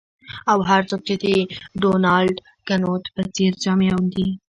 [0.51, 1.25] او هر څوک چې د
[1.81, 2.35] ډونالډ
[2.67, 4.27] کنوت په څیر جامې اغوندي